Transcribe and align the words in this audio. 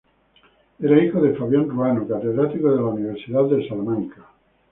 Era 0.79 0.97
hijo 1.05 1.21
de 1.21 1.35
Fabián 1.35 1.69
Ruano, 1.69 2.07
catedrático 2.07 2.71
de 2.71 2.75
la 2.77 2.87
Universidad 2.87 3.43
de 3.47 3.67
Salamanca. 3.69 4.25